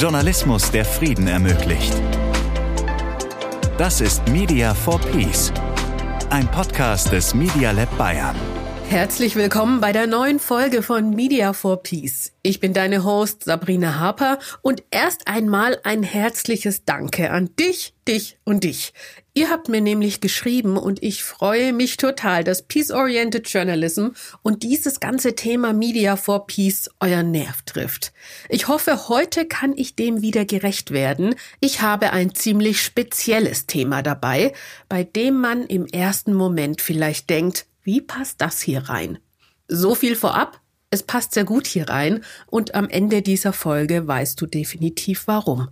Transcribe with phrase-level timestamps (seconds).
[0.00, 1.92] Journalismus, der Frieden ermöglicht.
[3.76, 5.52] Das ist Media for Peace,
[6.30, 8.59] ein Podcast des Media Lab Bayern.
[8.90, 12.32] Herzlich willkommen bei der neuen Folge von Media for Peace.
[12.42, 18.36] Ich bin deine Host Sabrina Harper und erst einmal ein herzliches Danke an dich, dich
[18.42, 18.92] und dich.
[19.32, 24.08] Ihr habt mir nämlich geschrieben und ich freue mich total, dass Peace-Oriented Journalism
[24.42, 28.12] und dieses ganze Thema Media for Peace euren Nerv trifft.
[28.48, 31.36] Ich hoffe, heute kann ich dem wieder gerecht werden.
[31.60, 34.52] Ich habe ein ziemlich spezielles Thema dabei,
[34.88, 39.18] bei dem man im ersten Moment vielleicht denkt, wie passt das hier rein?
[39.68, 40.60] So viel vorab.
[40.90, 45.68] Es passt sehr gut hier rein und am Ende dieser Folge weißt du definitiv warum.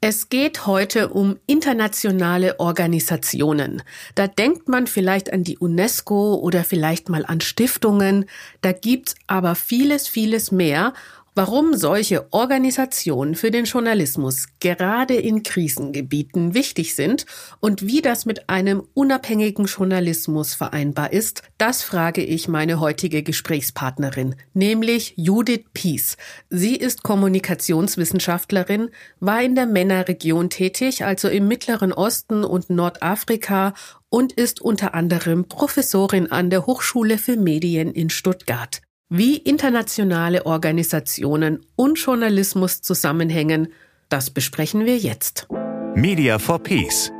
[0.00, 3.82] Es geht heute um internationale Organisationen.
[4.14, 8.26] Da denkt man vielleicht an die UNESCO oder vielleicht mal an Stiftungen.
[8.60, 10.92] Da gibt's aber vieles, vieles mehr
[11.38, 17.26] Warum solche Organisationen für den Journalismus gerade in Krisengebieten wichtig sind
[17.60, 24.36] und wie das mit einem unabhängigen Journalismus vereinbar ist, das frage ich meine heutige Gesprächspartnerin,
[24.54, 26.16] nämlich Judith Pies.
[26.48, 28.88] Sie ist Kommunikationswissenschaftlerin,
[29.20, 33.74] war in der Männerregion tätig, also im Mittleren Osten und Nordafrika
[34.08, 38.80] und ist unter anderem Professorin an der Hochschule für Medien in Stuttgart.
[39.08, 43.72] Wie internationale Organisationen und Journalismus zusammenhängen,
[44.08, 45.46] das besprechen wir jetzt.
[45.94, 47.12] Media for Peace.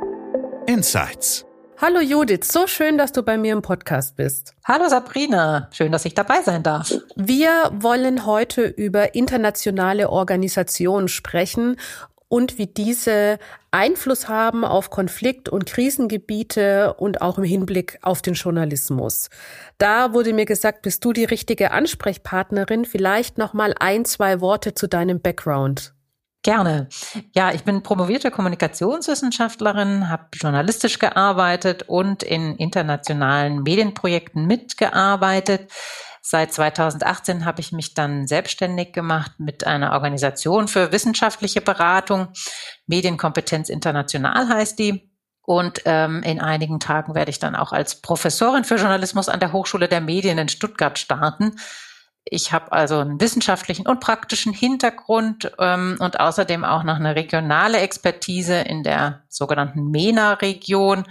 [0.65, 1.45] Insights.
[1.77, 4.53] Hallo Judith, so schön, dass du bei mir im Podcast bist.
[4.65, 6.91] Hallo Sabrina, schön, dass ich dabei sein darf.
[7.15, 11.77] Wir wollen heute über internationale Organisationen sprechen
[12.29, 13.39] und wie diese
[13.71, 19.29] Einfluss haben auf Konflikt- und Krisengebiete und auch im Hinblick auf den Journalismus.
[19.77, 22.85] Da wurde mir gesagt, bist du die richtige Ansprechpartnerin?
[22.85, 25.93] Vielleicht noch mal ein, zwei Worte zu deinem Background.
[26.43, 26.87] Gerne.
[27.35, 35.69] Ja, ich bin promovierte Kommunikationswissenschaftlerin, habe journalistisch gearbeitet und in internationalen Medienprojekten mitgearbeitet.
[36.29, 42.27] Seit 2018 habe ich mich dann selbstständig gemacht mit einer Organisation für wissenschaftliche Beratung.
[42.85, 45.09] Medienkompetenz International heißt die.
[45.41, 49.53] Und ähm, in einigen Tagen werde ich dann auch als Professorin für Journalismus an der
[49.53, 51.55] Hochschule der Medien in Stuttgart starten.
[52.25, 57.77] Ich habe also einen wissenschaftlichen und praktischen Hintergrund ähm, und außerdem auch noch eine regionale
[57.77, 61.05] Expertise in der sogenannten MENA-Region.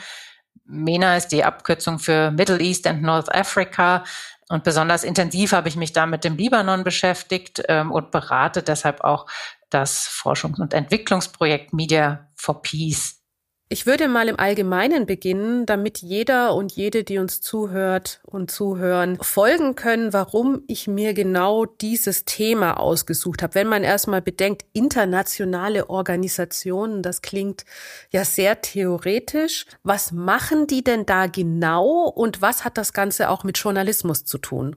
[0.67, 4.05] MENA ist die Abkürzung für Middle East and North Africa.
[4.49, 9.03] Und besonders intensiv habe ich mich da mit dem Libanon beschäftigt ähm, und berate deshalb
[9.03, 9.27] auch
[9.71, 13.26] das Forschungs- und Entwicklungsprojekt Media for Peace
[13.69, 19.19] ich würde mal im Allgemeinen beginnen, damit jeder und jede, die uns zuhört und zuhören,
[19.21, 23.57] folgen können, warum ich mir genau dieses Thema ausgesucht habe.
[23.57, 27.65] Wenn man erstmal bedenkt, internationale Organisationen, das klingt
[28.11, 29.67] ja sehr theoretisch.
[29.83, 34.39] Was machen die denn da genau und was hat das Ganze auch mit Journalismus zu
[34.39, 34.77] tun?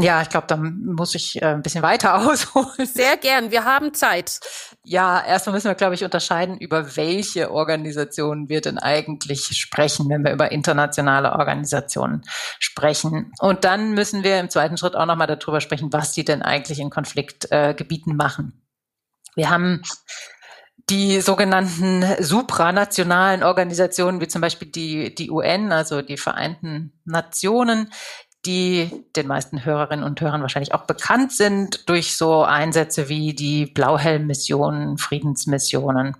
[0.00, 2.86] Ja, ich glaube, da muss ich äh, ein bisschen weiter ausholen.
[2.86, 4.38] Sehr gern, wir haben Zeit.
[4.84, 10.22] Ja, erstmal müssen wir, glaube ich, unterscheiden, über welche Organisationen wir denn eigentlich sprechen, wenn
[10.22, 12.22] wir über internationale Organisationen
[12.60, 13.32] sprechen.
[13.40, 16.78] Und dann müssen wir im zweiten Schritt auch nochmal darüber sprechen, was die denn eigentlich
[16.78, 18.62] in Konfliktgebieten äh, machen.
[19.34, 19.82] Wir haben
[20.90, 27.90] die sogenannten supranationalen Organisationen, wie zum Beispiel die, die UN, also die Vereinten Nationen,
[28.48, 33.66] die den meisten Hörerinnen und Hörern wahrscheinlich auch bekannt sind durch so Einsätze wie die
[33.66, 36.16] Blauhelm-Missionen, Friedensmissionen.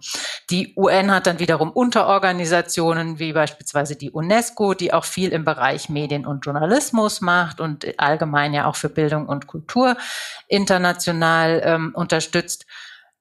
[0.50, 5.88] Die UN hat dann wiederum Unterorganisationen wie beispielsweise die UNESCO, die auch viel im Bereich
[5.88, 9.96] Medien und Journalismus macht und allgemein ja auch für Bildung und Kultur
[10.48, 12.66] international ähm, unterstützt.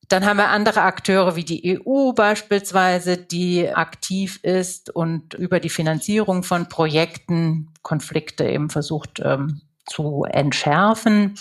[0.10, 5.70] Dann haben wir andere Akteure wie die EU beispielsweise, die aktiv ist und über die
[5.70, 11.36] Finanzierung von Projekten Konflikte eben versucht ähm, zu entschärfen.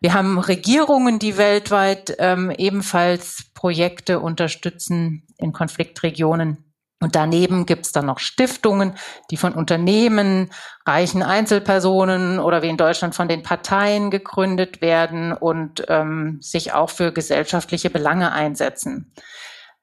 [0.00, 6.65] Wir haben Regierungen, die weltweit ähm, ebenfalls Projekte unterstützen in Konfliktregionen.
[7.06, 8.94] Und daneben gibt es dann noch Stiftungen,
[9.30, 10.50] die von Unternehmen,
[10.84, 16.90] reichen Einzelpersonen oder wie in Deutschland von den Parteien gegründet werden und ähm, sich auch
[16.90, 19.12] für gesellschaftliche Belange einsetzen.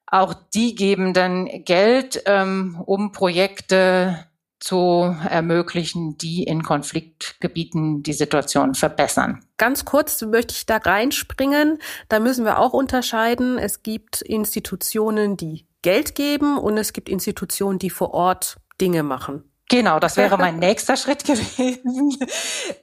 [0.06, 4.26] Auch die geben dann Geld, ähm, um Projekte
[4.60, 9.42] zu ermöglichen, die in Konfliktgebieten die Situation verbessern.
[9.56, 11.78] Ganz kurz möchte ich da reinspringen.
[12.10, 13.56] Da müssen wir auch unterscheiden.
[13.56, 19.44] Es gibt Institutionen, die Geld geben und es gibt Institutionen, die vor Ort Dinge machen.
[19.68, 22.16] Genau, das wäre mein nächster Schritt gewesen.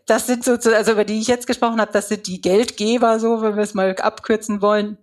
[0.06, 3.42] Das sind so, also über die ich jetzt gesprochen habe, das sind die Geldgeber, so
[3.42, 4.98] wenn wir es mal abkürzen wollen.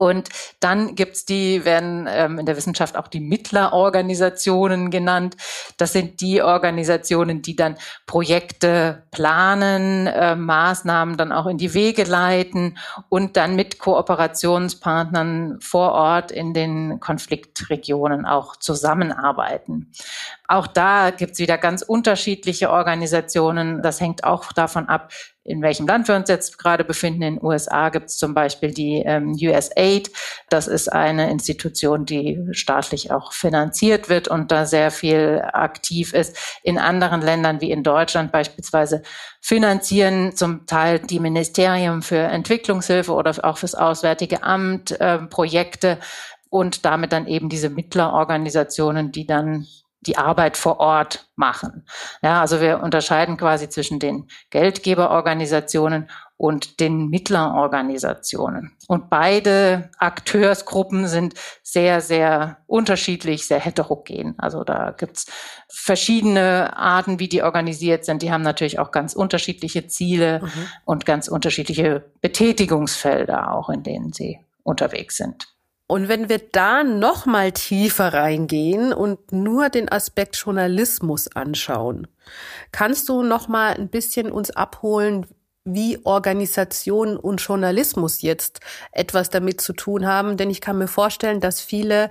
[0.00, 0.30] Und
[0.60, 5.36] dann gibt's die, werden ähm, in der Wissenschaft auch die Mittlerorganisationen genannt.
[5.76, 7.76] Das sind die Organisationen, die dann
[8.06, 12.78] Projekte planen, äh, Maßnahmen dann auch in die Wege leiten
[13.10, 19.92] und dann mit Kooperationspartnern vor Ort in den Konfliktregionen auch zusammenarbeiten.
[20.50, 23.82] Auch da gibt's wieder ganz unterschiedliche Organisationen.
[23.82, 25.12] Das hängt auch davon ab,
[25.44, 27.22] in welchem Land wir uns jetzt gerade befinden.
[27.22, 30.10] In den USA gibt es zum Beispiel die ähm, USAID.
[30.48, 36.36] Das ist eine Institution, die staatlich auch finanziert wird und da sehr viel aktiv ist.
[36.64, 39.02] In anderen Ländern wie in Deutschland beispielsweise
[39.40, 45.98] finanzieren zum Teil die Ministerien für Entwicklungshilfe oder auch fürs Auswärtige Amt äh, Projekte
[46.48, 49.68] und damit dann eben diese Mittlerorganisationen, die dann
[50.00, 51.86] die Arbeit vor Ort machen.
[52.22, 56.08] Ja, also wir unterscheiden quasi zwischen den Geldgeberorganisationen
[56.38, 58.74] und den Mittlerorganisationen.
[58.88, 64.36] Und beide Akteursgruppen sind sehr, sehr unterschiedlich, sehr heterogen.
[64.38, 65.26] Also da gibt's
[65.68, 68.22] verschiedene Arten, wie die organisiert sind.
[68.22, 70.68] Die haben natürlich auch ganz unterschiedliche Ziele mhm.
[70.86, 75.46] und ganz unterschiedliche Betätigungsfelder auch, in denen sie unterwegs sind.
[75.90, 82.06] Und wenn wir da noch mal tiefer reingehen und nur den Aspekt Journalismus anschauen,
[82.70, 85.26] kannst du noch mal ein bisschen uns abholen,
[85.64, 88.60] wie Organisation und Journalismus jetzt
[88.92, 90.36] etwas damit zu tun haben?
[90.36, 92.08] Denn ich kann mir vorstellen, dass viele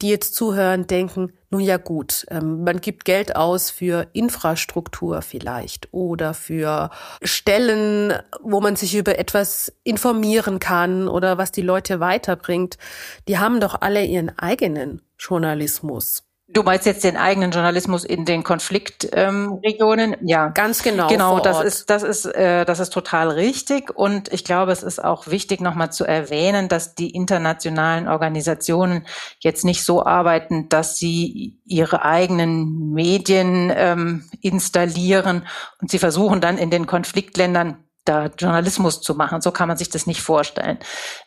[0.00, 5.88] die jetzt zuhören, denken, nun ja gut, ähm, man gibt Geld aus für Infrastruktur vielleicht
[5.92, 6.90] oder für
[7.22, 8.12] Stellen,
[8.42, 12.78] wo man sich über etwas informieren kann oder was die Leute weiterbringt.
[13.26, 16.27] Die haben doch alle ihren eigenen Journalismus.
[16.50, 20.12] Du meinst jetzt den eigenen Journalismus in den Konfliktregionen?
[20.14, 21.08] Ähm, ja, ganz genau.
[21.08, 25.04] Genau, das ist das ist äh, das ist total richtig und ich glaube, es ist
[25.04, 29.06] auch wichtig nochmal zu erwähnen, dass die internationalen Organisationen
[29.40, 35.46] jetzt nicht so arbeiten, dass sie ihre eigenen Medien ähm, installieren
[35.82, 39.42] und sie versuchen dann in den Konfliktländern da Journalismus zu machen.
[39.42, 40.78] So kann man sich das nicht vorstellen.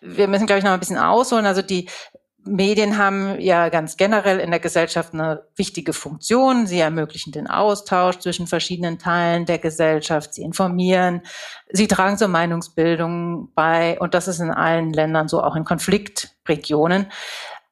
[0.02, 1.46] Wir müssen, glaube ich, noch ein bisschen ausholen.
[1.46, 1.88] Also die
[2.44, 6.66] Medien haben ja ganz generell in der Gesellschaft eine wichtige Funktion.
[6.66, 10.34] Sie ermöglichen den Austausch zwischen verschiedenen Teilen der Gesellschaft.
[10.34, 11.22] Sie informieren.
[11.72, 14.00] Sie tragen zur Meinungsbildung bei.
[14.00, 17.08] Und das ist in allen Ländern so, auch in Konfliktregionen.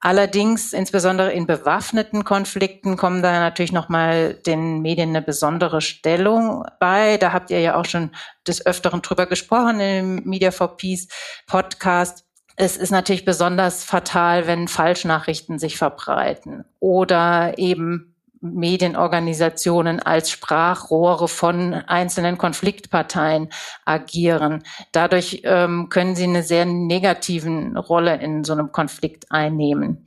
[0.01, 7.18] Allerdings, insbesondere in bewaffneten Konflikten, kommen da natürlich nochmal den Medien eine besondere Stellung bei.
[7.18, 8.12] Da habt ihr ja auch schon
[8.48, 11.10] des Öfteren drüber gesprochen im Media for Peace
[11.48, 12.29] Podcast
[12.60, 21.74] es ist natürlich besonders fatal, wenn Falschnachrichten sich verbreiten oder eben Medienorganisationen als Sprachrohre von
[21.74, 23.50] einzelnen Konfliktparteien
[23.86, 24.64] agieren.
[24.92, 30.06] Dadurch ähm, können sie eine sehr negativen Rolle in so einem Konflikt einnehmen.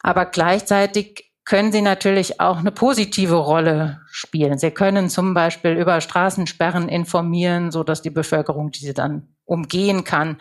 [0.00, 4.58] Aber gleichzeitig können sie natürlich auch eine positive Rolle spielen.
[4.58, 10.36] Sie können zum Beispiel über Straßensperren informieren, so dass die Bevölkerung diese dann umgehen kann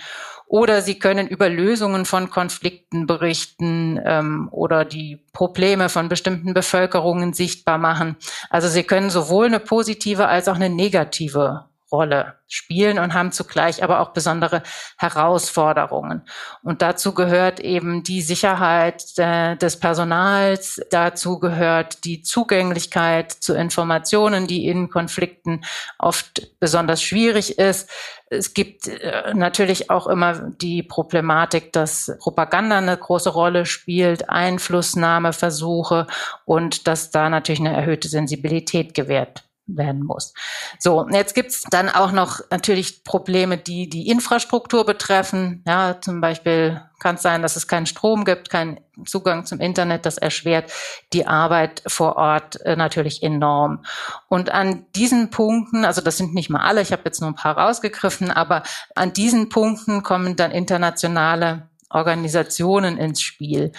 [0.48, 7.34] oder sie können über Lösungen von Konflikten berichten ähm, oder die Probleme von bestimmten Bevölkerungen
[7.34, 8.16] sichtbar machen.
[8.50, 13.84] Also sie können sowohl eine positive als auch eine negative Rolle spielen und haben zugleich
[13.84, 14.62] aber auch besondere
[14.98, 16.22] Herausforderungen.
[16.62, 24.48] Und dazu gehört eben die Sicherheit äh, des Personals, dazu gehört die Zugänglichkeit zu Informationen,
[24.48, 25.64] die in Konflikten
[25.98, 27.90] oft besonders schwierig ist.
[28.30, 36.08] Es gibt äh, natürlich auch immer die Problematik, dass Propaganda eine große Rolle spielt, Einflussnahmeversuche
[36.46, 40.34] und dass da natürlich eine erhöhte Sensibilität gewährt werden muss.
[40.80, 45.64] So, jetzt gibt's dann auch noch natürlich Probleme, die die Infrastruktur betreffen.
[45.68, 50.06] Ja, zum Beispiel kann es sein, dass es keinen Strom gibt, keinen Zugang zum Internet.
[50.06, 50.72] Das erschwert
[51.14, 53.84] die Arbeit vor Ort äh, natürlich enorm.
[54.30, 57.36] Und an diesen Punkten, also das sind nicht mal alle, ich habe jetzt nur ein
[57.36, 58.64] paar rausgegriffen, aber
[58.96, 63.72] an diesen Punkten kommen dann internationale Organisationen ins Spiel,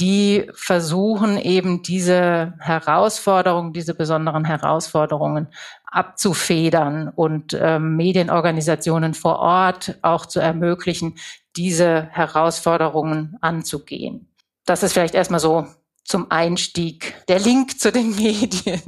[0.00, 5.48] die versuchen eben diese Herausforderungen, diese besonderen Herausforderungen
[5.86, 11.18] abzufedern und ähm, Medienorganisationen vor Ort auch zu ermöglichen,
[11.56, 14.28] diese Herausforderungen anzugehen.
[14.64, 15.66] Das ist vielleicht erstmal so
[16.04, 18.82] zum Einstieg der Link zu den Medien.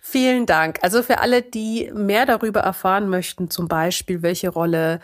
[0.00, 0.78] Vielen Dank.
[0.82, 5.00] Also für alle, die mehr darüber erfahren möchten, zum Beispiel, welche Rolle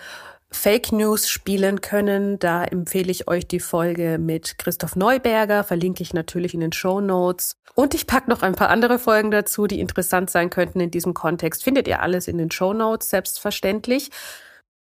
[0.55, 2.39] Fake News spielen können.
[2.39, 7.01] Da empfehle ich euch die Folge mit Christoph Neuberger, verlinke ich natürlich in den Show
[7.01, 7.57] Notes.
[7.75, 11.13] Und ich packe noch ein paar andere Folgen dazu, die interessant sein könnten in diesem
[11.13, 11.65] Kontext.
[11.65, 14.11] Findet ihr alles in den Show Notes, selbstverständlich.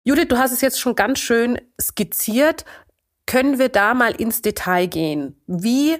[0.03, 2.65] Judith, du hast es jetzt schon ganz schön skizziert.
[3.25, 5.42] Können wir da mal ins Detail gehen?
[5.48, 5.98] Wie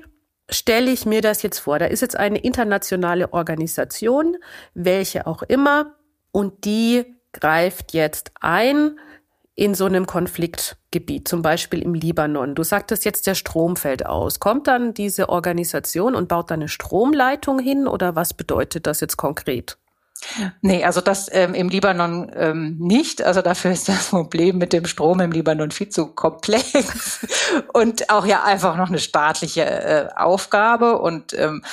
[0.50, 1.80] stelle ich mir das jetzt vor?
[1.80, 4.38] Da ist jetzt eine internationale Organisation,
[4.74, 5.96] welche auch immer,
[6.32, 9.00] und die greift jetzt ein
[9.56, 12.56] in so einem Konfliktgebiet, zum Beispiel im Libanon.
[12.56, 14.40] Du sagtest jetzt, der Strom fällt aus.
[14.40, 19.18] Kommt dann diese Organisation und baut da eine Stromleitung hin oder was bedeutet das jetzt
[19.18, 19.78] konkret?
[20.62, 23.22] Nee, also das ähm, im Libanon ähm, nicht.
[23.22, 27.28] Also dafür ist das Problem mit dem Strom im Libanon viel zu komplex
[27.74, 31.00] und auch ja einfach noch eine staatliche äh, Aufgabe.
[31.00, 31.64] Und ähm,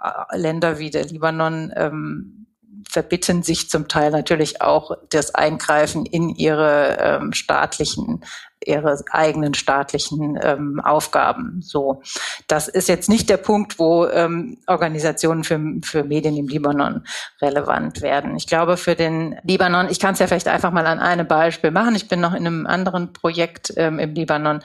[0.00, 2.45] äh, Länder wie der Libanon ähm,
[2.88, 8.22] verbitten sich zum Teil natürlich auch das Eingreifen in ihre ähm, staatlichen
[8.64, 11.60] ihre eigenen staatlichen ähm, Aufgaben.
[11.62, 12.02] So,
[12.48, 17.02] das ist jetzt nicht der Punkt, wo ähm, Organisationen für, für Medien im Libanon
[17.40, 18.36] relevant werden.
[18.36, 21.70] Ich glaube, für den Libanon, ich kann es ja vielleicht einfach mal an einem Beispiel
[21.70, 21.94] machen.
[21.94, 24.62] Ich bin noch in einem anderen Projekt ähm, im Libanon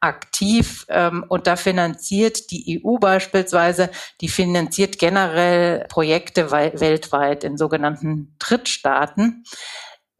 [0.00, 3.90] aktiv ähm, und da finanziert die EU beispielsweise,
[4.20, 9.44] die finanziert generell Projekte weltweit in sogenannten Drittstaaten.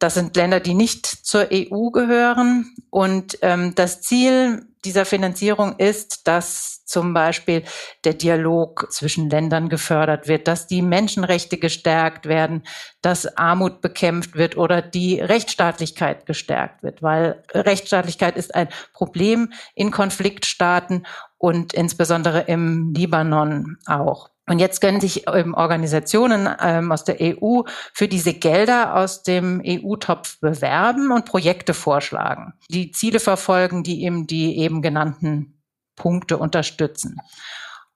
[0.01, 2.73] Das sind Länder, die nicht zur EU gehören.
[2.89, 7.61] Und ähm, das Ziel dieser Finanzierung ist, dass zum Beispiel
[8.03, 12.63] der Dialog zwischen Ländern gefördert wird, dass die Menschenrechte gestärkt werden,
[13.03, 19.91] dass Armut bekämpft wird oder die Rechtsstaatlichkeit gestärkt wird, weil Rechtsstaatlichkeit ist ein Problem in
[19.91, 21.05] Konfliktstaaten
[21.37, 24.31] und insbesondere im Libanon auch.
[24.51, 27.61] Und jetzt können sich ähm, Organisationen ähm, aus der EU
[27.93, 34.27] für diese Gelder aus dem EU-Topf bewerben und Projekte vorschlagen, die Ziele verfolgen, die eben
[34.27, 35.61] die eben genannten
[35.95, 37.15] Punkte unterstützen.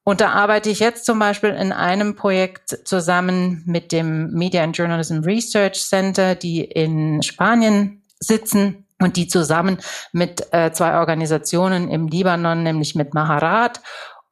[0.05, 4.77] Und da arbeite ich jetzt zum Beispiel in einem Projekt zusammen mit dem Media and
[4.77, 9.79] Journalism Research Center, die in Spanien sitzen und die zusammen
[10.13, 13.81] mit äh, zwei Organisationen im Libanon, nämlich mit Maharat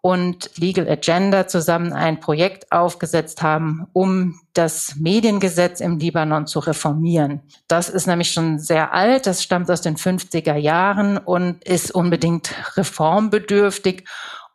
[0.06, 7.42] und Legal Agenda zusammen ein Projekt aufgesetzt haben, um das Mediengesetz im Libanon zu reformieren.
[7.70, 12.54] Das ist nämlich schon sehr alt, das stammt aus den 50er Jahren und ist unbedingt
[12.76, 14.04] reformbedürftig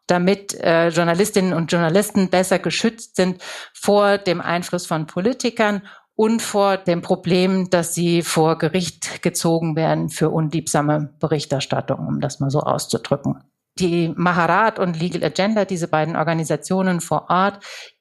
[0.06, 5.82] damit äh, Journalistinnen und Journalisten besser geschützt sind vor dem Einfluss von Politikern
[6.14, 12.38] und vor dem Problem, dass sie vor Gericht gezogen werden für unliebsame Berichterstattung, um das
[12.38, 13.42] mal so auszudrücken
[13.80, 17.60] die Maharat und Legal Agenda, diese beiden Organisationen vor Ort,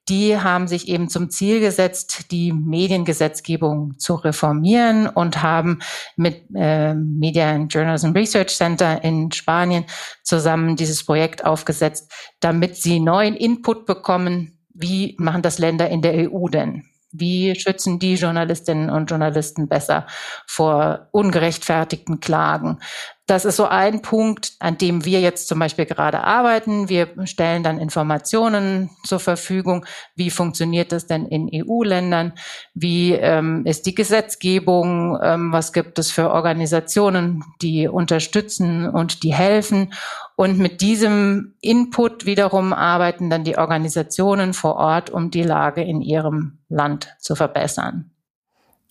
[0.10, 5.80] die haben sich eben zum Ziel gesetzt, die Mediengesetzgebung zu reformieren und haben
[6.16, 9.86] mit äh, Media and Journalism Research Center in Spanien
[10.24, 14.60] zusammen dieses Projekt aufgesetzt, damit sie neuen Input bekommen.
[14.74, 16.86] Wie machen das Länder in der EU denn?
[17.12, 20.06] Wie schützen die Journalistinnen und Journalisten besser
[20.46, 22.80] vor ungerechtfertigten Klagen?
[23.28, 26.88] Das ist so ein Punkt, an dem wir jetzt zum Beispiel gerade arbeiten.
[26.88, 29.86] Wir stellen dann Informationen zur Verfügung.
[30.16, 32.34] Wie funktioniert das denn in EU-Ländern?
[32.74, 35.20] Wie ähm, ist die Gesetzgebung?
[35.22, 39.94] Ähm, was gibt es für Organisationen, die unterstützen und die helfen?
[40.40, 46.00] Und mit diesem Input wiederum arbeiten dann die Organisationen vor Ort, um die Lage in
[46.00, 48.12] ihrem Land zu verbessern.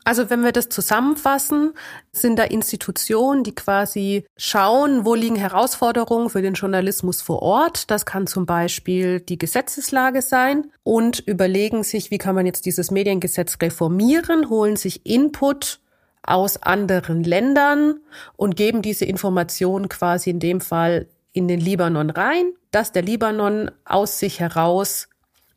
[0.03, 1.75] Also wenn wir das zusammenfassen,
[2.11, 7.93] sind da Institutionen, die quasi schauen, wo liegen Herausforderungen für den Journalismus vor Ort.
[7.93, 12.91] Das kann zum Beispiel die Gesetzeslage sein und überlegen sich, wie kann man jetzt dieses
[12.91, 15.79] Mediengesetz reformieren, holen sich Input
[16.23, 18.01] aus anderen Ländern
[18.35, 23.71] und geben diese Informationen quasi in dem Fall in den Libanon rein, dass der Libanon
[23.85, 25.09] aus sich heraus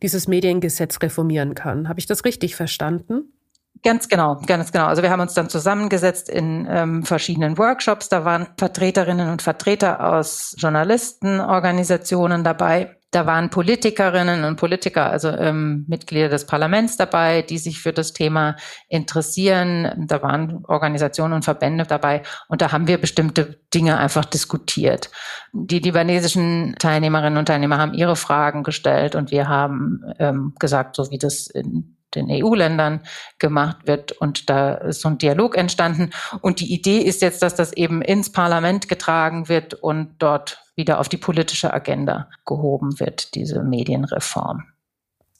[0.02, 1.88] dieses Mediengesetz reformieren kann.
[1.88, 3.34] Habe ich das richtig verstanden?
[3.82, 4.88] Ganz genau, ganz genau.
[4.88, 8.10] Also wir haben uns dann zusammengesetzt in ähm, verschiedenen Workshops.
[8.10, 12.98] Da waren Vertreterinnen und Vertreter aus Journalistenorganisationen dabei.
[13.12, 18.14] Da waren Politikerinnen und Politiker, also ähm, Mitglieder des Parlaments dabei, die sich für das
[18.14, 18.56] Thema
[18.88, 20.06] interessieren.
[20.08, 22.22] Da waren Organisationen und Verbände dabei.
[22.48, 25.10] Und da haben wir bestimmte Dinge einfach diskutiert.
[25.54, 31.10] Die libanesischen Teilnehmerinnen und Teilnehmer haben ihre Fragen gestellt und wir haben ähm, gesagt, so
[31.10, 33.02] wie das in den EU-Ländern
[33.38, 34.12] gemacht wird.
[34.14, 36.12] Und da ist so ein Dialog entstanden.
[36.42, 41.00] Und die Idee ist jetzt, dass das eben ins Parlament getragen wird und dort wieder
[41.00, 44.64] auf die politische Agenda gehoben wird, diese Medienreform.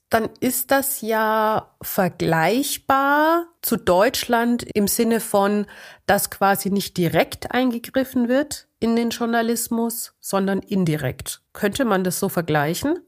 [0.10, 5.66] Dann ist das ja vergleichbar zu Deutschland im Sinne von,
[6.08, 11.42] dass quasi nicht direkt eingegriffen wird in den Journalismus, sondern indirekt.
[11.54, 13.00] Könnte man das so vergleichen?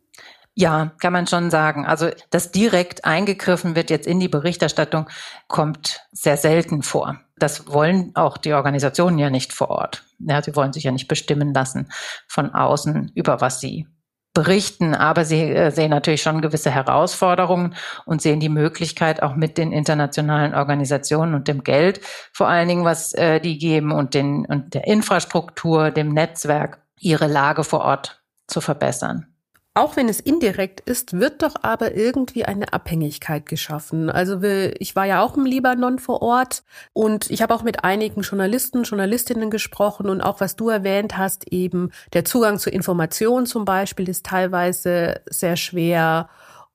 [0.54, 1.86] Ja, kann man schon sagen.
[1.86, 5.08] Also, dass direkt eingegriffen wird jetzt in die Berichterstattung,
[5.48, 7.20] kommt sehr selten vor.
[7.42, 10.04] Das wollen auch die Organisationen ja nicht vor Ort.
[10.20, 11.90] Ja, sie wollen sich ja nicht bestimmen lassen
[12.28, 13.88] von außen, über was sie
[14.34, 19.58] berichten, aber sie äh, sehen natürlich schon gewisse Herausforderungen und sehen die Möglichkeit auch mit
[19.58, 22.00] den internationalen Organisationen und dem Geld,
[22.32, 27.28] vor allen Dingen, was äh, die geben und den und der Infrastruktur, dem Netzwerk, ihre
[27.28, 29.31] Lage vor Ort zu verbessern.
[29.74, 34.10] Auch wenn es indirekt ist, wird doch aber irgendwie eine Abhängigkeit geschaffen.
[34.10, 38.20] Also ich war ja auch im Libanon vor Ort und ich habe auch mit einigen
[38.20, 43.64] Journalisten, Journalistinnen gesprochen und auch was du erwähnt hast, eben der Zugang zu Informationen zum
[43.64, 46.28] Beispiel ist teilweise sehr schwer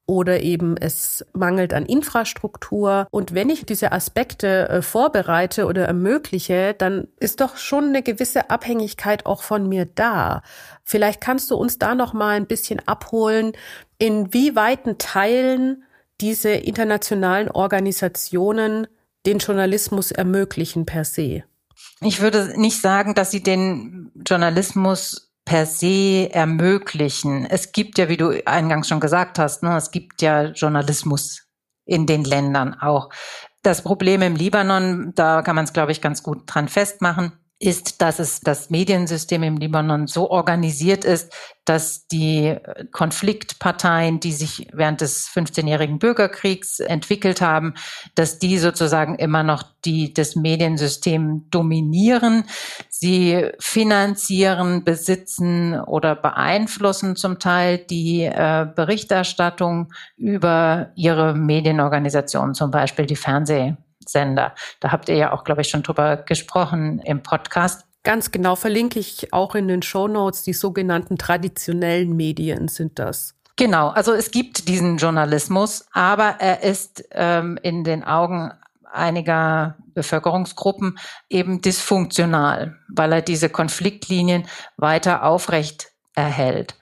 [0.06, 3.08] oder eben es mangelt an Infrastruktur.
[3.10, 8.50] Und wenn ich diese Aspekte äh, vorbereite oder ermögliche, dann ist doch schon eine gewisse
[8.50, 10.42] Abhängigkeit auch von mir da.
[10.84, 13.52] Vielleicht kannst du uns da noch mal ein bisschen abholen,
[13.98, 15.82] in wie weiten Teilen
[16.20, 18.86] diese internationalen Organisationen
[19.26, 21.42] den Journalismus ermöglichen per se.
[22.00, 27.46] Ich würde nicht sagen, dass sie den Journalismus per se ermöglichen.
[27.46, 31.46] Es gibt ja, wie du eingangs schon gesagt hast, ne, es gibt ja Journalismus
[31.86, 33.08] in den Ländern auch.
[33.62, 38.02] Das Problem im Libanon, da kann man es, glaube ich, ganz gut dran festmachen, ist,
[38.02, 41.32] dass es das Mediensystem im Libanon so organisiert ist,
[41.64, 42.54] dass die
[42.92, 47.74] Konfliktparteien, die sich während des 15-jährigen Bürgerkriegs entwickelt haben,
[48.14, 52.44] dass die sozusagen immer noch die das Mediensystem dominieren.
[52.90, 63.06] Sie finanzieren, besitzen oder beeinflussen zum Teil die äh, Berichterstattung über ihre Medienorganisationen, zum Beispiel
[63.06, 63.76] die Fernseh
[64.08, 64.54] Sender.
[64.80, 67.86] Da habt ihr ja auch, glaube ich, schon drüber gesprochen im Podcast.
[68.02, 70.42] Ganz genau verlinke ich auch in den Show Notes.
[70.42, 73.34] Die sogenannten traditionellen Medien sind das.
[73.56, 78.52] Genau, also es gibt diesen Journalismus, aber er ist ähm, in den Augen
[78.92, 80.98] einiger Bevölkerungsgruppen
[81.30, 84.46] eben dysfunktional, weil er diese Konfliktlinien
[84.76, 86.76] weiter aufrecht erhält.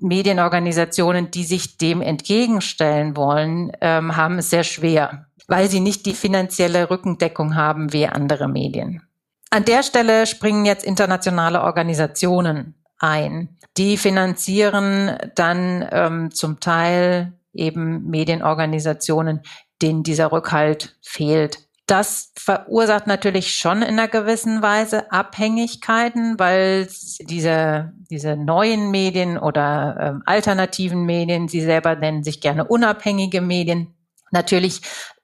[0.00, 6.14] Medienorganisationen, die sich dem entgegenstellen wollen, ähm, haben es sehr schwer weil sie nicht die
[6.14, 9.02] finanzielle Rückendeckung haben wie andere Medien.
[9.50, 13.58] An der Stelle springen jetzt internationale Organisationen ein.
[13.76, 19.42] Die finanzieren dann ähm, zum Teil eben Medienorganisationen,
[19.82, 21.58] denen dieser Rückhalt fehlt.
[21.84, 26.88] Das verursacht natürlich schon in einer gewissen Weise Abhängigkeiten, weil
[27.20, 33.94] diese, diese neuen Medien oder ähm, alternativen Medien, sie selber nennen sich gerne unabhängige Medien,
[34.32, 34.80] natürlich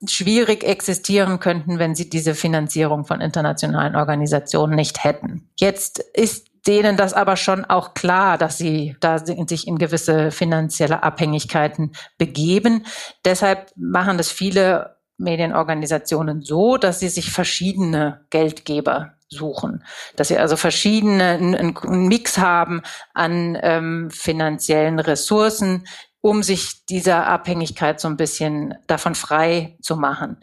[0.06, 5.48] schwierig existieren könnten, wenn sie diese Finanzierung von internationalen Organisationen nicht hätten.
[5.56, 11.02] Jetzt ist denen das aber schon auch klar, dass sie da sich in gewisse finanzielle
[11.02, 12.84] Abhängigkeiten begeben.
[13.24, 19.84] Deshalb machen das viele Medienorganisationen so, dass sie sich verschiedene Geldgeber suchen,
[20.16, 22.82] dass sie also verschiedene einen, Mix haben
[23.14, 25.86] an ähm, finanziellen Ressourcen,
[26.20, 30.38] um sich dieser Abhängigkeit so ein bisschen davon frei zu machen.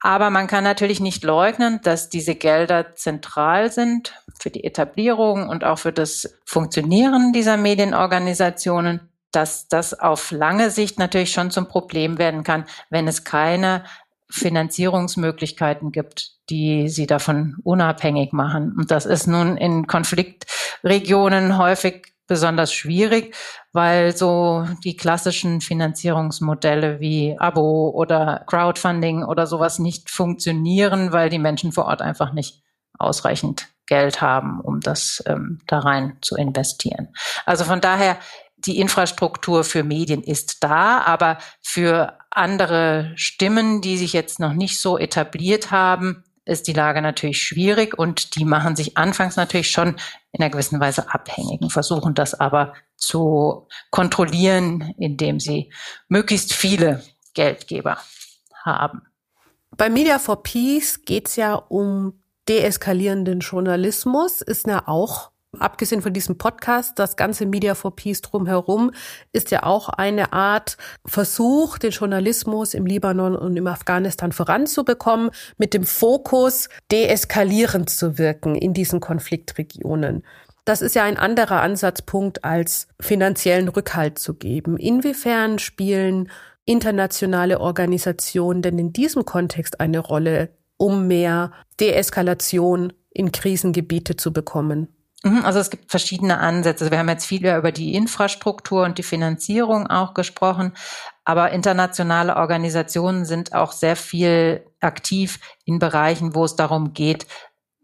[0.00, 5.64] Aber man kann natürlich nicht leugnen, dass diese Gelder zentral sind für die Etablierung und
[5.64, 12.18] auch für das Funktionieren dieser Medienorganisationen, dass das auf lange Sicht natürlich schon zum Problem
[12.18, 13.84] werden kann, wenn es keine
[14.28, 18.74] Finanzierungsmöglichkeiten gibt, die sie davon unabhängig machen.
[18.76, 23.34] Und das ist nun in Konfliktregionen häufig besonders schwierig,
[23.72, 31.38] weil so die klassischen Finanzierungsmodelle wie Abo oder Crowdfunding oder sowas nicht funktionieren, weil die
[31.38, 32.62] Menschen vor Ort einfach nicht
[32.98, 37.08] ausreichend Geld haben, um das ähm, da rein zu investieren.
[37.44, 38.18] Also von daher,
[38.56, 44.80] die Infrastruktur für Medien ist da, aber für andere Stimmen, die sich jetzt noch nicht
[44.80, 49.96] so etabliert haben, ist die Lage natürlich schwierig und die machen sich anfangs natürlich schon
[50.34, 55.72] in einer gewissen Weise abhängig und versuchen das aber zu kontrollieren, indem sie
[56.08, 57.02] möglichst viele
[57.34, 57.98] Geldgeber
[58.64, 59.02] haben.
[59.76, 66.12] Bei Media for Peace geht es ja um deeskalierenden Journalismus, ist ja auch abgesehen von
[66.12, 68.90] diesem Podcast, das ganze Media for Peace drumherum
[69.32, 75.74] ist ja auch eine Art Versuch, den Journalismus im Libanon und im Afghanistan voranzubekommen, mit
[75.74, 80.24] dem Fokus, deeskalierend zu wirken in diesen Konfliktregionen.
[80.64, 84.78] Das ist ja ein anderer Ansatzpunkt, als finanziellen Rückhalt zu geben.
[84.78, 86.30] Inwiefern spielen
[86.64, 94.88] internationale Organisationen denn in diesem Kontext eine Rolle, um mehr Deeskalation in Krisengebiete zu bekommen?
[95.24, 96.90] Mhm, also es gibt verschiedene Ansätze.
[96.90, 100.74] Wir haben jetzt viel über die Infrastruktur und die Finanzierung auch gesprochen,
[101.24, 107.26] aber internationale Organisationen sind auch sehr viel aktiv in Bereichen, wo es darum geht,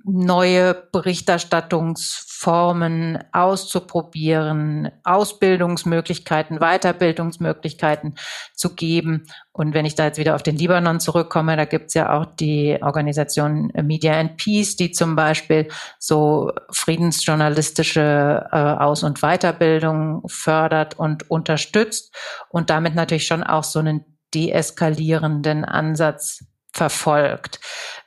[0.05, 8.17] neue Berichterstattungsformen auszuprobieren, Ausbildungsmöglichkeiten, Weiterbildungsmöglichkeiten
[8.55, 9.27] zu geben.
[9.53, 12.79] Und wenn ich da jetzt wieder auf den Libanon zurückkomme, da gibt's ja auch die
[12.81, 21.31] Organisation Media and Peace, die zum Beispiel so friedensjournalistische äh, Aus- und Weiterbildung fördert und
[21.31, 22.15] unterstützt
[22.49, 27.59] und damit natürlich schon auch so einen deeskalierenden Ansatz verfolgt.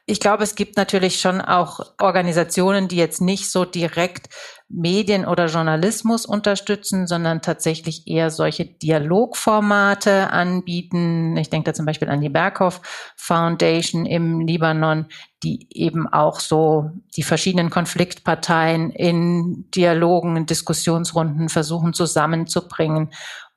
[0.05, 4.27] Ich glaube, es gibt natürlich schon auch Organisationen, die jetzt nicht so direkt
[4.67, 11.37] Medien oder Journalismus unterstützen, sondern tatsächlich eher solche Dialogformate anbieten.
[11.37, 12.81] Ich denke da zum Beispiel an die Berghoff
[13.15, 15.05] Foundation im Libanon,
[15.41, 23.13] die eben auch so die verschiedenen Konfliktparteien in Dialogen, in Diskussionsrunden versuchen zusammenzubringen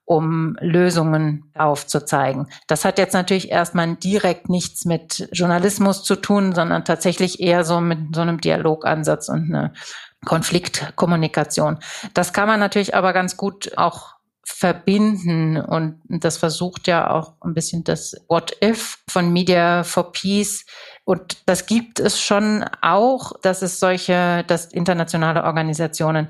[0.07, 2.47] um Lösungen aufzuzeigen.
[2.69, 7.81] Das hat jetzt natürlich erstmal direkt nichts mit Journalismus zu tun, sondern tatsächlich eher so
[7.81, 9.73] mit so einem Dialogansatz und eine
[10.25, 11.81] Konfliktkommunikation.
[12.15, 14.15] Das kann man natürlich aber ganz gut auch
[14.45, 20.65] verbinden und das versucht ja auch ein bisschen das What If von Media for Peace
[21.05, 26.29] und das gibt es schon auch, dass es solche, dass internationale Organisationen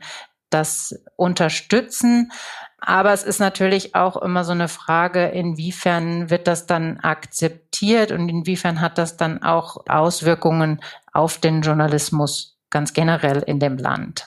[0.50, 2.32] das unterstützen.
[2.78, 8.28] Aber es ist natürlich auch immer so eine Frage, inwiefern wird das dann akzeptiert und
[8.28, 10.80] inwiefern hat das dann auch Auswirkungen
[11.12, 14.26] auf den Journalismus ganz generell in dem Land.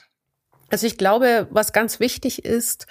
[0.72, 2.88] Also ich glaube, was ganz wichtig ist,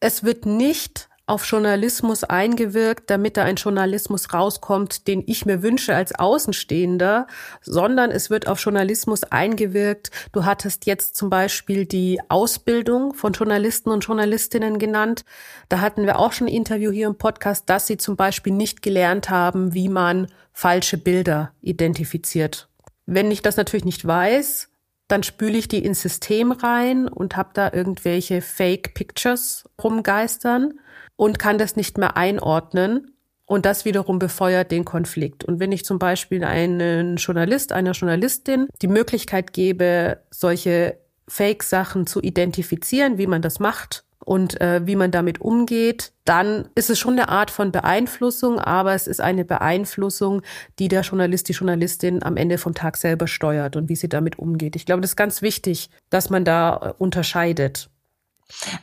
[0.00, 5.94] es wird nicht auf Journalismus eingewirkt, damit da ein Journalismus rauskommt, den ich mir wünsche
[5.94, 7.26] als Außenstehender,
[7.60, 10.10] sondern es wird auf Journalismus eingewirkt.
[10.32, 15.24] Du hattest jetzt zum Beispiel die Ausbildung von Journalisten und Journalistinnen genannt.
[15.68, 18.82] Da hatten wir auch schon ein Interview hier im Podcast, dass sie zum Beispiel nicht
[18.82, 22.68] gelernt haben, wie man falsche Bilder identifiziert.
[23.06, 24.68] Wenn ich das natürlich nicht weiß,
[25.08, 30.74] dann spüle ich die ins System rein und habe da irgendwelche Fake Pictures rumgeistern
[31.18, 33.12] und kann das nicht mehr einordnen.
[33.44, 35.44] Und das wiederum befeuert den Konflikt.
[35.44, 42.22] Und wenn ich zum Beispiel einen Journalist, einer Journalistin die Möglichkeit gebe, solche Fake-Sachen zu
[42.22, 47.14] identifizieren, wie man das macht und äh, wie man damit umgeht, dann ist es schon
[47.14, 50.42] eine Art von Beeinflussung, aber es ist eine Beeinflussung,
[50.78, 54.38] die der Journalist, die Journalistin am Ende vom Tag selber steuert und wie sie damit
[54.38, 54.76] umgeht.
[54.76, 57.90] Ich glaube, das ist ganz wichtig, dass man da äh, unterscheidet.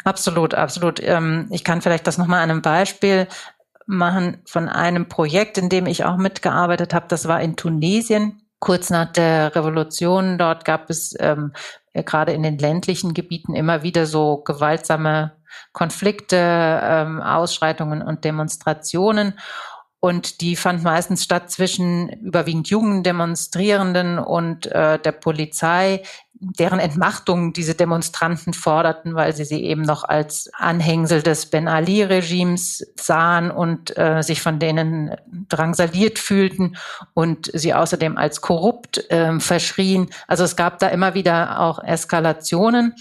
[0.03, 1.01] Absolut, absolut.
[1.01, 3.27] Ähm, ich kann vielleicht das nochmal an einem Beispiel
[3.87, 7.07] machen von einem Projekt, in dem ich auch mitgearbeitet habe.
[7.07, 8.41] Das war in Tunesien.
[8.59, 11.53] Kurz nach der Revolution dort gab es ähm,
[11.93, 15.33] gerade in den ländlichen Gebieten immer wieder so gewaltsame
[15.71, 19.37] Konflikte, ähm, Ausschreitungen und Demonstrationen.
[19.99, 26.03] Und die fand meistens statt zwischen überwiegend jungen Demonstrierenden und äh, der Polizei,
[26.51, 32.85] deren Entmachtung diese Demonstranten forderten, weil sie sie eben noch als Anhängsel des Ben Ali-Regimes
[32.95, 35.15] sahen und äh, sich von denen
[35.49, 36.77] drangsaliert fühlten
[37.13, 40.09] und sie außerdem als korrupt äh, verschrien.
[40.27, 42.95] Also es gab da immer wieder auch Eskalationen.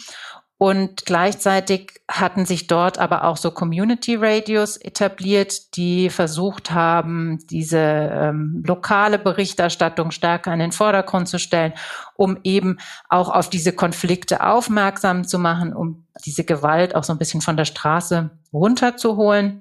[0.57, 7.79] Und gleichzeitig hatten sich dort aber auch so Community Radios etabliert, die versucht haben, diese
[7.79, 11.73] ähm, lokale Berichterstattung stärker in den Vordergrund zu stellen,
[12.17, 17.19] um eben auch auf diese Konflikte aufmerksam zu machen, um diese Gewalt auch so ein
[17.19, 19.61] bisschen von der Straße runterzuholen.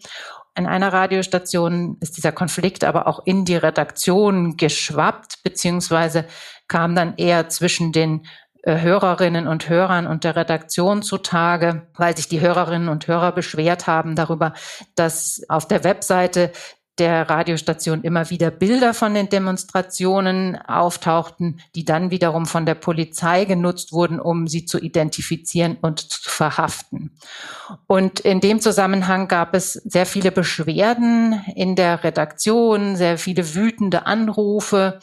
[0.55, 6.25] In einer Radiostation ist dieser Konflikt aber auch in die Redaktion geschwappt, beziehungsweise
[6.67, 8.27] kam dann eher zwischen den
[8.65, 14.15] Hörerinnen und Hörern und der Redaktion zutage, weil sich die Hörerinnen und Hörer beschwert haben
[14.15, 14.53] darüber,
[14.95, 16.51] dass auf der Webseite
[16.99, 23.45] der Radiostation immer wieder Bilder von den Demonstrationen auftauchten, die dann wiederum von der Polizei
[23.45, 27.11] genutzt wurden, um sie zu identifizieren und zu verhaften.
[27.87, 34.05] Und in dem Zusammenhang gab es sehr viele Beschwerden in der Redaktion, sehr viele wütende
[34.05, 34.99] Anrufe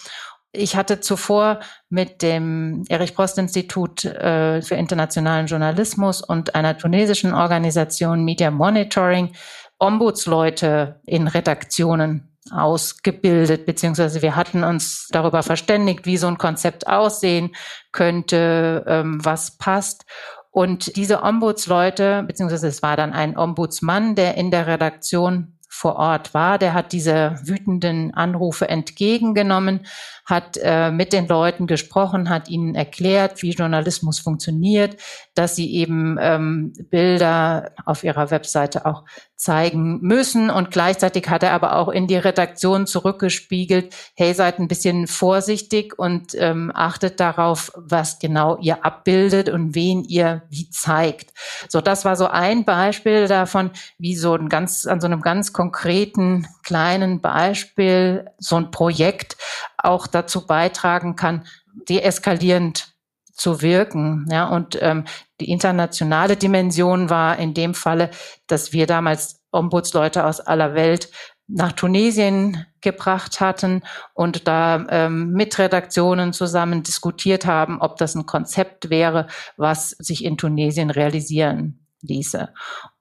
[0.52, 7.34] ich hatte zuvor mit dem Erich Prost Institut äh, für internationalen Journalismus und einer tunesischen
[7.34, 9.32] Organisation Media Monitoring
[9.78, 17.54] Ombudsleute in Redaktionen ausgebildet, beziehungsweise wir hatten uns darüber verständigt, wie so ein Konzept aussehen
[17.92, 20.04] könnte, ähm, was passt.
[20.50, 26.34] Und diese Ombudsleute, beziehungsweise es war dann ein Ombudsmann, der in der Redaktion vor Ort
[26.34, 26.58] war.
[26.58, 29.86] Der hat diese wütenden Anrufe entgegengenommen,
[30.30, 34.96] hat äh, mit den Leuten gesprochen, hat ihnen erklärt, wie Journalismus funktioniert,
[35.34, 39.04] dass sie eben ähm, Bilder auf ihrer Webseite auch
[39.40, 40.50] zeigen müssen.
[40.50, 45.98] Und gleichzeitig hat er aber auch in die Redaktion zurückgespiegelt, hey, seid ein bisschen vorsichtig
[45.98, 51.32] und ähm, achtet darauf, was genau ihr abbildet und wen ihr wie zeigt.
[51.68, 55.52] So, das war so ein Beispiel davon, wie so ein ganz, an so einem ganz
[55.54, 59.36] konkreten kleinen Beispiel so ein Projekt
[59.78, 61.46] auch dazu beitragen kann,
[61.88, 62.94] deeskalierend
[63.32, 64.26] zu wirken.
[64.30, 65.04] Ja, und ähm,
[65.40, 68.10] die internationale Dimension war in dem Falle,
[68.46, 71.10] dass wir damals Ombudsleute aus aller Welt
[71.48, 73.82] nach Tunesien gebracht hatten
[74.14, 80.24] und da ähm, mit Redaktionen zusammen diskutiert haben, ob das ein Konzept wäre, was sich
[80.24, 82.52] in Tunesien realisieren ließe.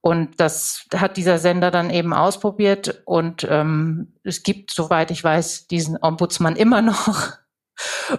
[0.01, 5.67] Und das hat dieser Sender dann eben ausprobiert und ähm, es gibt, soweit ich weiß,
[5.67, 7.33] diesen Ombudsmann immer noch.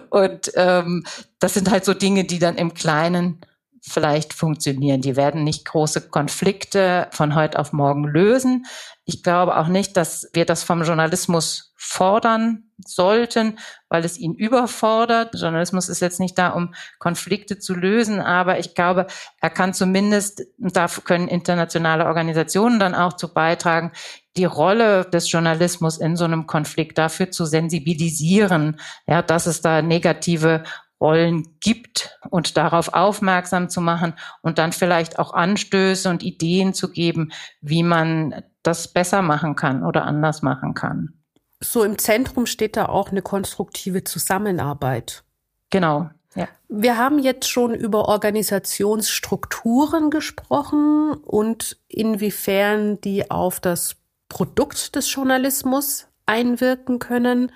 [0.09, 1.05] Und ähm,
[1.39, 3.41] das sind halt so Dinge, die dann im Kleinen
[3.81, 5.01] vielleicht funktionieren.
[5.01, 8.65] Die werden nicht große Konflikte von heute auf morgen lösen.
[9.05, 13.57] Ich glaube auch nicht, dass wir das vom Journalismus fordern sollten,
[13.89, 15.33] weil es ihn überfordert.
[15.33, 19.07] Journalismus ist jetzt nicht da, um Konflikte zu lösen, aber ich glaube,
[19.41, 23.91] er kann zumindest, da können internationale Organisationen dann auch zu beitragen,
[24.37, 29.81] die Rolle des Journalismus in so einem Konflikt dafür zu sensibilisieren, ja, dass es da
[29.81, 30.63] negative
[31.01, 34.13] Rollen gibt und darauf aufmerksam zu machen
[34.43, 39.83] und dann vielleicht auch Anstöße und Ideen zu geben, wie man das besser machen kann
[39.83, 41.20] oder anders machen kann.
[41.63, 45.23] So im Zentrum steht da auch eine konstruktive Zusammenarbeit.
[45.69, 46.09] Genau.
[46.35, 46.47] Ja.
[46.69, 53.97] Wir haben jetzt schon über Organisationsstrukturen gesprochen und inwiefern die auf das
[54.29, 57.51] Produkt des Journalismus einwirken können.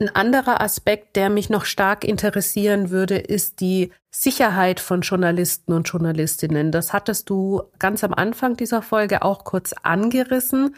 [0.00, 5.88] Ein anderer Aspekt, der mich noch stark interessieren würde, ist die Sicherheit von Journalisten und
[5.88, 6.72] Journalistinnen.
[6.72, 10.74] Das hattest du ganz am Anfang dieser Folge auch kurz angerissen.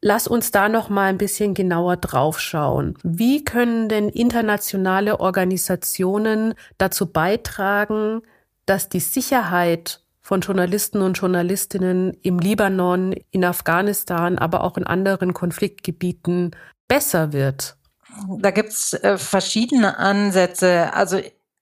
[0.00, 2.96] Lass uns da noch mal ein bisschen genauer draufschauen.
[3.02, 8.22] Wie können denn internationale Organisationen dazu beitragen,
[8.64, 15.34] dass die Sicherheit von Journalisten und Journalistinnen im Libanon, in Afghanistan, aber auch in anderen
[15.34, 16.54] Konfliktgebieten
[16.86, 17.76] besser wird?
[18.38, 20.92] Da gibt's äh, verschiedene Ansätze.
[20.92, 21.20] Also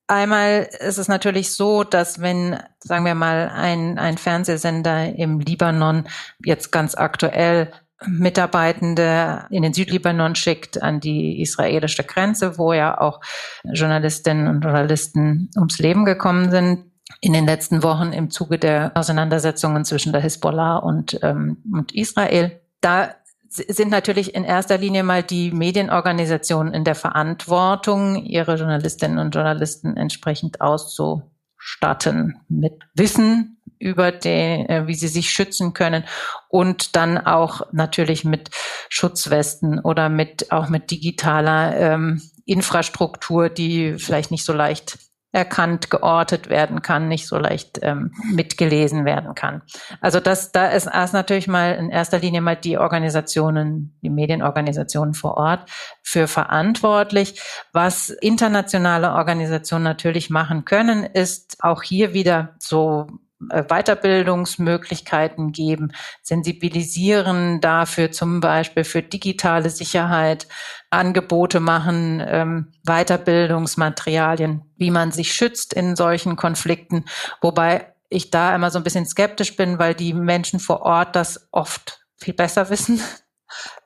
[0.08, 6.06] einmal ist es natürlich so, dass wenn, sagen wir mal, ein, ein Fernsehsender im Libanon
[6.44, 7.72] jetzt ganz aktuell
[8.04, 13.20] Mitarbeitende in den Südlibanon schickt an die israelische Grenze, wo ja auch
[13.64, 16.84] Journalistinnen und Journalisten ums Leben gekommen sind
[17.20, 22.60] in den letzten Wochen im Zuge der Auseinandersetzungen zwischen der Hisbollah und, ähm, und Israel.
[22.80, 23.14] Da
[23.48, 29.96] sind natürlich in erster Linie mal die Medienorganisationen in der Verantwortung, ihre Journalistinnen und Journalisten
[29.96, 36.04] entsprechend auszustatten mit Wissen über den, äh, wie sie sich schützen können
[36.48, 38.50] und dann auch natürlich mit
[38.88, 44.98] Schutzwesten oder mit auch mit digitaler ähm, Infrastruktur, die vielleicht nicht so leicht
[45.36, 49.62] erkannt, geortet werden kann, nicht so leicht ähm, mitgelesen werden kann.
[50.00, 55.12] Also das, da ist erst natürlich mal in erster Linie mal die Organisationen, die Medienorganisationen
[55.12, 55.68] vor Ort
[56.02, 57.40] für verantwortlich.
[57.72, 63.06] Was internationale Organisationen natürlich machen können, ist auch hier wieder so
[63.38, 70.48] Weiterbildungsmöglichkeiten geben, sensibilisieren dafür zum Beispiel für digitale Sicherheit,
[70.90, 77.04] Angebote machen, ähm, Weiterbildungsmaterialien, wie man sich schützt in solchen Konflikten,
[77.42, 81.48] wobei ich da immer so ein bisschen skeptisch bin, weil die Menschen vor Ort das
[81.50, 83.00] oft viel besser wissen,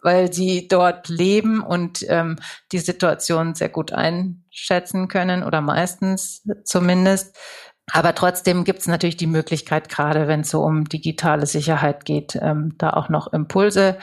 [0.02, 2.36] weil sie dort leben und ähm,
[2.72, 7.36] die Situation sehr gut einschätzen können oder meistens zumindest.
[7.92, 12.38] Aber trotzdem gibt es natürlich die Möglichkeit, gerade wenn es so um digitale Sicherheit geht,
[12.40, 13.98] ähm, da auch noch Impulse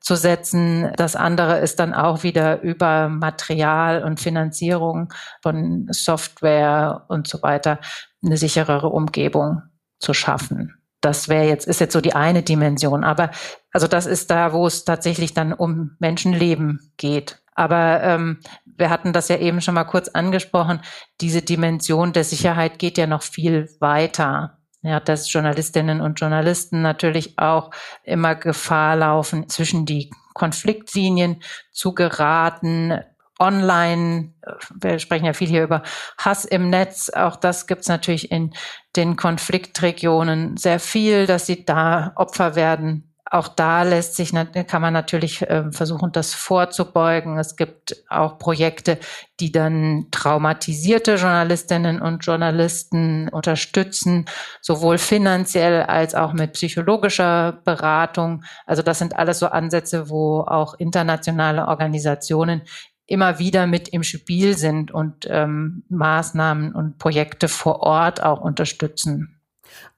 [0.00, 0.92] zu setzen.
[0.96, 7.78] Das andere ist dann auch wieder über Material und Finanzierung von Software und so weiter
[8.24, 9.62] eine sicherere Umgebung
[9.98, 10.74] zu schaffen.
[11.00, 13.02] Das wäre jetzt, ist jetzt so die eine Dimension.
[13.02, 13.30] Aber
[13.72, 17.42] also das ist da, wo es tatsächlich dann um Menschenleben geht.
[17.54, 18.38] Aber ähm,
[18.76, 20.80] wir hatten das ja eben schon mal kurz angesprochen,
[21.20, 24.58] diese Dimension der Sicherheit geht ja noch viel weiter.
[24.84, 27.70] Ja, dass Journalistinnen und Journalisten natürlich auch
[28.02, 32.98] immer Gefahr laufen, zwischen die Konfliktlinien zu geraten,
[33.38, 34.34] online,
[34.74, 35.82] wir sprechen ja viel hier über
[36.18, 38.52] Hass im Netz, auch das gibt's natürlich in
[38.96, 44.92] den Konfliktregionen sehr viel, dass sie da Opfer werden auch da lässt sich, kann man
[44.92, 47.38] natürlich ähm, versuchen, das vorzubeugen.
[47.38, 48.98] Es gibt auch Projekte,
[49.40, 54.26] die dann traumatisierte Journalistinnen und Journalisten unterstützen,
[54.60, 58.44] sowohl finanziell als auch mit psychologischer Beratung.
[58.66, 62.62] Also das sind alles so Ansätze, wo auch internationale Organisationen
[63.06, 69.40] immer wieder mit im Spiel sind und ähm, Maßnahmen und Projekte vor Ort auch unterstützen.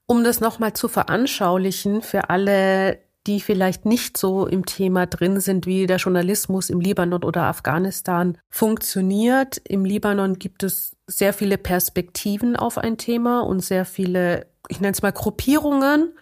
[0.06, 5.66] Um das nochmal zu veranschaulichen für alle, die vielleicht nicht so im Thema drin sind,
[5.66, 9.60] wie der Journalismus im Libanon oder Afghanistan funktioniert.
[9.64, 14.92] Im Libanon gibt es sehr viele Perspektiven auf ein Thema und sehr viele, ich nenne
[14.92, 16.12] es mal Gruppierungen.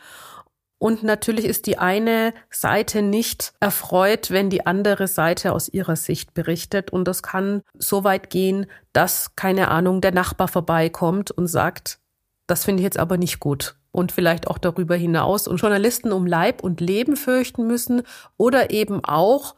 [0.78, 6.34] Und natürlich ist die eine Seite nicht erfreut, wenn die andere Seite aus ihrer Sicht
[6.34, 6.90] berichtet.
[6.90, 12.00] Und das kann so weit gehen, dass, keine Ahnung, der Nachbar vorbeikommt und sagt,
[12.48, 16.26] das finde ich jetzt aber nicht gut und vielleicht auch darüber hinaus und Journalisten um
[16.26, 18.02] Leib und Leben fürchten müssen
[18.36, 19.54] oder eben auch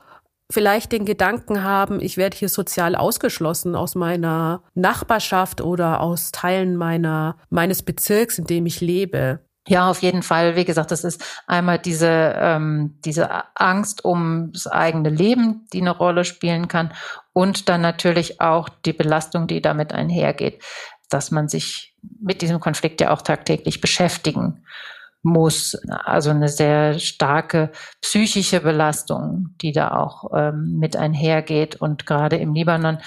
[0.51, 6.77] vielleicht den Gedanken haben, ich werde hier sozial ausgeschlossen aus meiner Nachbarschaft oder aus Teilen
[6.77, 9.41] meiner, meines Bezirks, in dem ich lebe.
[9.67, 10.57] Ja, auf jeden Fall.
[10.57, 15.97] Wie gesagt, das ist einmal diese, ähm, diese Angst um das eigene Leben, die eine
[15.97, 16.93] Rolle spielen kann
[17.33, 20.63] und dann natürlich auch die Belastung, die damit einhergeht
[21.15, 24.65] dass man sich mit diesem Konflikt ja auch tagtäglich beschäftigen
[25.23, 25.75] muss.
[26.05, 31.77] Also eine sehr starke psychische Belastung, die da auch ähm, mit einhergeht.
[31.77, 32.99] Und gerade im Libanon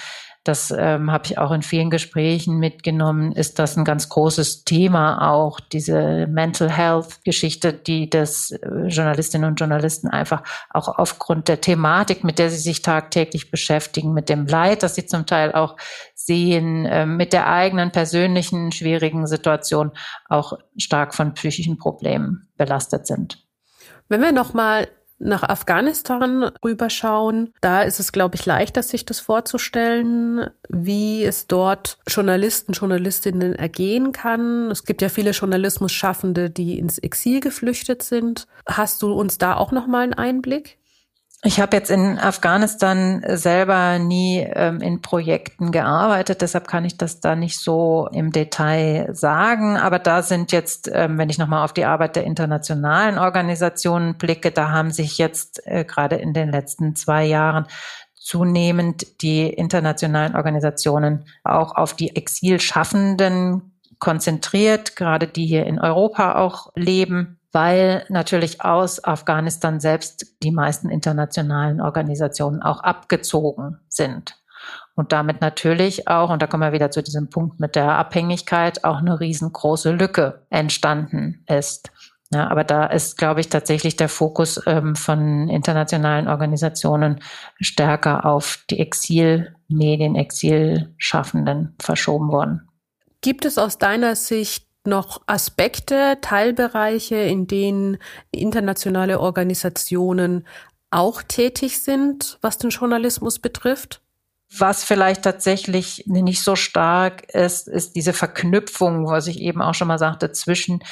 [0.48, 5.30] das ähm, habe ich auch in vielen Gesprächen mitgenommen, ist das ein ganz großes Thema
[5.30, 11.60] auch, diese Mental Health Geschichte, die das äh, Journalistinnen und Journalisten einfach auch aufgrund der
[11.60, 15.76] Thematik, mit der sie sich tagtäglich beschäftigen, mit dem Leid, das sie zum Teil auch
[16.28, 19.90] sehen, äh, mit der eigenen persönlichen schwierigen Situation
[20.28, 23.44] auch stark von psychischen Problemen belastet sind.
[24.08, 24.88] Wenn wir nochmal
[25.18, 31.98] nach Afghanistan rüberschauen, da ist es, glaube ich, leichter, sich das vorzustellen, wie es dort
[32.06, 34.70] Journalisten, Journalistinnen ergehen kann.
[34.70, 38.46] Es gibt ja viele Journalismus-Schaffende, die ins Exil geflüchtet sind.
[38.66, 40.78] Hast du uns da auch noch mal einen Einblick?
[41.44, 47.20] Ich habe jetzt in Afghanistan selber nie ähm, in Projekten gearbeitet, deshalb kann ich das
[47.20, 49.76] da nicht so im Detail sagen.
[49.76, 54.50] Aber da sind jetzt, ähm, wenn ich nochmal auf die Arbeit der internationalen Organisationen blicke,
[54.50, 57.66] da haben sich jetzt äh, gerade in den letzten zwei Jahren
[58.16, 66.72] zunehmend die internationalen Organisationen auch auf die Exilschaffenden konzentriert, gerade die hier in Europa auch
[66.74, 74.36] leben weil natürlich aus Afghanistan selbst die meisten internationalen Organisationen auch abgezogen sind.
[74.94, 78.84] Und damit natürlich auch, und da kommen wir wieder zu diesem Punkt mit der Abhängigkeit,
[78.84, 81.90] auch eine riesengroße Lücke entstanden ist.
[82.30, 87.20] Ja, aber da ist, glaube ich, tatsächlich der Fokus ähm, von internationalen Organisationen
[87.58, 92.68] stärker auf die Exilmedien, Exilschaffenden verschoben worden.
[93.22, 97.98] Gibt es aus deiner Sicht noch Aspekte, Teilbereiche, in denen
[98.30, 100.46] internationale Organisationen
[100.90, 104.00] auch tätig sind, was den Journalismus betrifft?
[104.56, 109.88] Was vielleicht tatsächlich nicht so stark ist, ist diese Verknüpfung, was ich eben auch schon
[109.88, 110.82] mal sagte, zwischen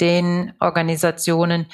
[0.00, 1.66] den Organisationen,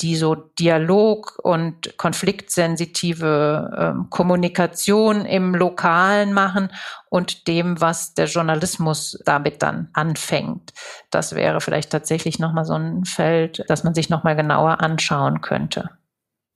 [0.00, 6.70] die so Dialog und konfliktsensitive ähm, Kommunikation im Lokalen machen
[7.10, 10.72] und dem, was der Journalismus damit dann anfängt.
[11.10, 15.90] Das wäre vielleicht tatsächlich nochmal so ein Feld, das man sich nochmal genauer anschauen könnte.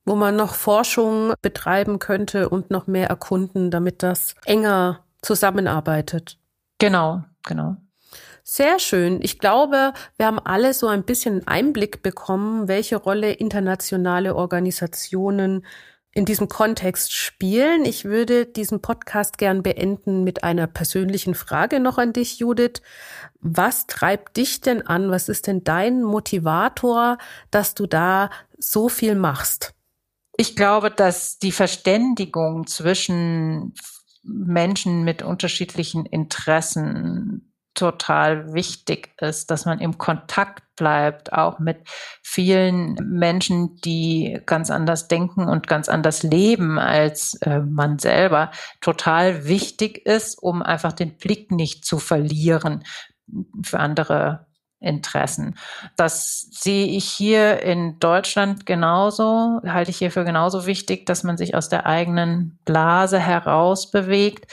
[0.04, 6.38] Wo man noch Forschung betreiben könnte und noch mehr erkunden, damit das enger zusammenarbeitet.
[6.78, 7.76] Genau, genau.
[8.44, 9.20] Sehr schön.
[9.22, 15.64] Ich glaube, wir haben alle so ein bisschen Einblick bekommen, welche Rolle internationale Organisationen
[16.14, 17.84] in diesem Kontext spielen.
[17.84, 22.82] Ich würde diesen Podcast gern beenden mit einer persönlichen Frage noch an dich, Judith.
[23.40, 25.10] Was treibt dich denn an?
[25.10, 27.18] Was ist denn dein Motivator,
[27.50, 29.72] dass du da so viel machst?
[30.36, 33.74] Ich glaube, dass die Verständigung zwischen
[34.22, 41.78] Menschen mit unterschiedlichen Interessen total wichtig ist, dass man im Kontakt bleibt, auch mit
[42.22, 48.50] vielen Menschen, die ganz anders denken und ganz anders leben als äh, man selber,
[48.80, 52.84] total wichtig ist, um einfach den Blick nicht zu verlieren
[53.62, 54.46] für andere
[54.82, 55.56] Interessen.
[55.96, 61.36] Das sehe ich hier in Deutschland genauso, halte ich hier für genauso wichtig, dass man
[61.36, 64.50] sich aus der eigenen Blase heraus bewegt,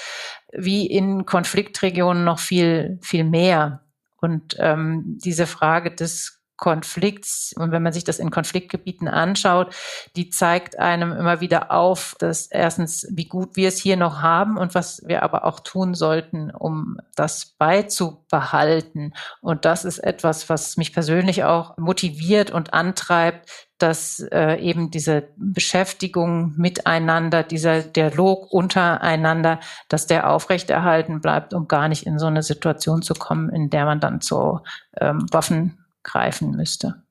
[0.51, 3.82] wie in Konfliktregionen noch viel, viel mehr.
[4.21, 7.53] Und ähm, diese Frage des Konflikts.
[7.57, 9.74] Und wenn man sich das in Konfliktgebieten anschaut,
[10.16, 14.57] die zeigt einem immer wieder auf, dass erstens, wie gut wir es hier noch haben
[14.57, 19.14] und was wir aber auch tun sollten, um das beizubehalten.
[19.41, 25.30] Und das ist etwas, was mich persönlich auch motiviert und antreibt, dass äh, eben diese
[25.38, 32.43] Beschäftigung miteinander, dieser Dialog untereinander, dass der aufrechterhalten bleibt, um gar nicht in so eine
[32.43, 34.60] Situation zu kommen, in der man dann zu
[34.99, 35.78] ähm, Waffen
[36.10, 37.03] greifen müsste.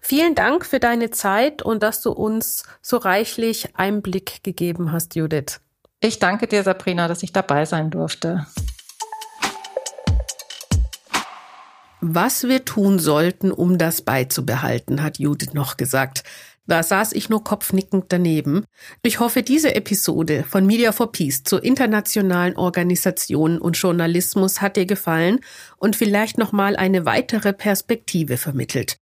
[0.00, 5.60] Vielen Dank für deine Zeit und dass du uns so reichlich Einblick gegeben hast, Judith.
[6.00, 8.46] Ich danke dir, Sabrina, dass ich dabei sein durfte.
[12.04, 16.24] Was wir tun sollten, um das beizubehalten, hat Judith noch gesagt.
[16.72, 18.64] Da saß ich nur kopfnickend daneben.
[19.02, 24.86] Ich hoffe, diese Episode von Media for Peace zu internationalen Organisationen und Journalismus hat dir
[24.86, 25.40] gefallen
[25.76, 28.96] und vielleicht nochmal eine weitere Perspektive vermittelt.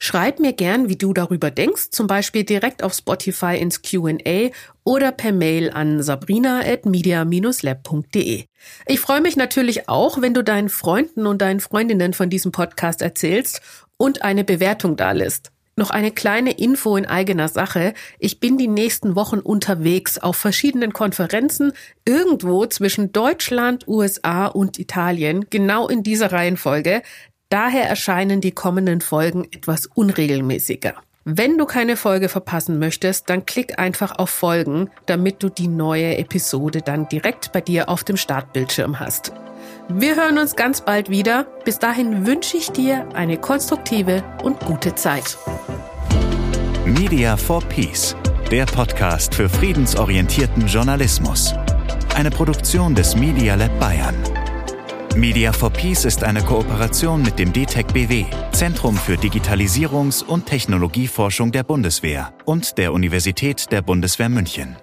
[0.00, 4.50] Schreib mir gern, wie du darüber denkst, zum Beispiel direkt auf Spotify ins Q&A
[4.82, 8.46] oder per Mail an sabrina.media-lab.de.
[8.86, 13.00] Ich freue mich natürlich auch, wenn du deinen Freunden und deinen Freundinnen von diesem Podcast
[13.00, 13.60] erzählst
[13.96, 15.52] und eine Bewertung dalässt.
[15.74, 17.94] Noch eine kleine Info in eigener Sache.
[18.18, 21.72] Ich bin die nächsten Wochen unterwegs auf verschiedenen Konferenzen
[22.04, 27.02] irgendwo zwischen Deutschland, USA und Italien, genau in dieser Reihenfolge.
[27.48, 30.94] Daher erscheinen die kommenden Folgen etwas unregelmäßiger.
[31.24, 36.18] Wenn du keine Folge verpassen möchtest, dann klick einfach auf Folgen, damit du die neue
[36.18, 39.32] Episode dann direkt bei dir auf dem Startbildschirm hast.
[39.94, 41.44] Wir hören uns ganz bald wieder.
[41.64, 45.36] Bis dahin wünsche ich dir eine konstruktive und gute Zeit.
[46.86, 48.16] Media for Peace,
[48.50, 51.52] der Podcast für friedensorientierten Journalismus.
[52.14, 54.16] Eine Produktion des Media Lab Bayern.
[55.14, 61.52] Media for Peace ist eine Kooperation mit dem DTEC BW, Zentrum für Digitalisierungs- und Technologieforschung
[61.52, 64.76] der Bundeswehr und der Universität der Bundeswehr München.